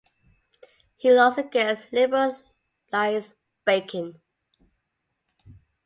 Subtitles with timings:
[0.97, 2.35] He lost against Liberal
[2.91, 4.19] Lise Bacon.